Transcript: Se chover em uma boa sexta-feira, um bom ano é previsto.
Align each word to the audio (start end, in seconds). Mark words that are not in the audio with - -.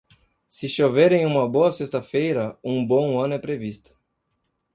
Se 0.49 0.67
chover 0.67 1.11
em 1.11 1.27
uma 1.27 1.47
boa 1.47 1.71
sexta-feira, 1.71 2.57
um 2.63 2.83
bom 2.83 3.19
ano 3.19 3.35
é 3.35 3.37
previsto. 3.37 3.95